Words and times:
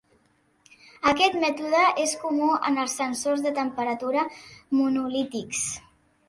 Aquest 1.09 1.35
mètode 1.43 1.81
és 2.03 2.15
comú 2.21 2.47
en 2.71 2.79
els 2.85 2.95
sensors 3.03 3.45
de 3.45 3.53
temperatura 3.59 4.25
monolítics. 4.81 5.63